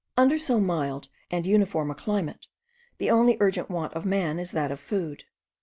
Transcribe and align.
Under 0.17 0.39
so 0.39 0.59
mild 0.59 1.09
and 1.29 1.45
uniform 1.45 1.91
a 1.91 1.93
climate, 1.93 2.47
the 2.97 3.11
only 3.11 3.37
urgent 3.39 3.69
want 3.69 3.93
of 3.93 4.03
man 4.03 4.39
is 4.39 4.49
that 4.49 4.71
of 4.71 4.79
food. 4.79 5.25